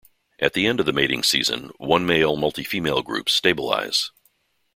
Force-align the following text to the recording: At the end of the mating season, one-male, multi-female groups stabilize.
At 0.39 0.53
the 0.53 0.65
end 0.65 0.79
of 0.79 0.87
the 0.87 0.93
mating 0.93 1.21
season, 1.21 1.69
one-male, 1.77 2.35
multi-female 2.35 3.03
groups 3.03 3.33
stabilize. 3.33 4.09